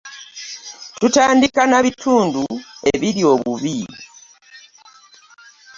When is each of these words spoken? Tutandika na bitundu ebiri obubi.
Tutandika 0.99 1.61
na 1.67 1.79
bitundu 1.85 2.43
ebiri 2.91 3.21
obubi. 3.33 3.77